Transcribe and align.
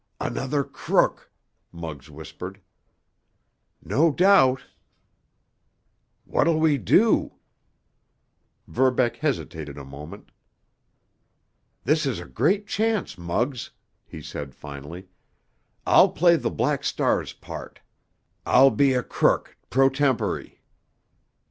"Another 0.19 0.63
crook," 0.63 1.31
Muggs 1.71 2.09
whispered. 2.09 2.59
"No 3.83 4.11
doubt." 4.11 4.63
"What'll 6.25 6.59
we 6.59 6.79
do?" 6.79 7.33
Verbeck 8.67 9.17
hesitated 9.17 9.77
a 9.77 9.85
moment. 9.85 10.31
"This 11.83 12.07
is 12.07 12.19
a 12.19 12.25
great 12.25 12.65
chance, 12.65 13.15
Muggs," 13.15 13.69
he 14.07 14.23
said 14.23 14.55
finally. 14.55 15.07
"I'll 15.85 16.09
play 16.09 16.35
the 16.35 16.49
Black 16.49 16.83
Star's 16.83 17.33
part. 17.33 17.79
I'll 18.43 18.71
be 18.71 18.93
a 18.93 19.03
crook 19.03 19.55
pro 19.69 19.87
tempore." 19.87 20.47